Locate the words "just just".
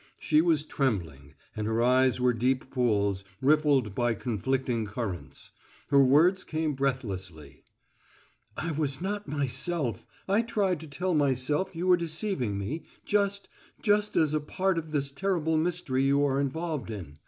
13.05-14.15